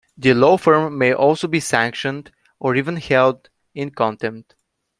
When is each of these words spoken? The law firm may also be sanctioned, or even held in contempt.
The 0.17 0.33
law 0.33 0.57
firm 0.57 0.97
may 0.97 1.13
also 1.13 1.47
be 1.47 1.59
sanctioned, 1.59 2.31
or 2.57 2.75
even 2.75 2.95
held 2.95 3.51
in 3.75 3.91
contempt. 3.91 4.55